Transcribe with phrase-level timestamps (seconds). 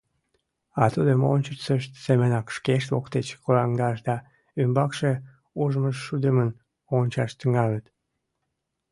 [0.81, 4.15] А тудым ончычсышт семынак шкешт воктеч кораҥдаш да
[4.61, 5.11] ӱмбакше
[5.61, 6.49] ужмышудымын
[6.97, 7.85] ончаш тӱҥалыт.